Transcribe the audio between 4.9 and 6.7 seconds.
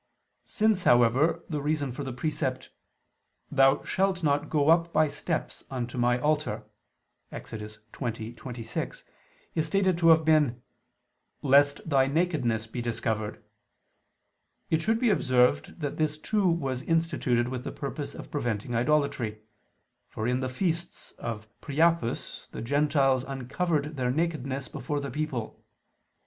by steps unto My altar"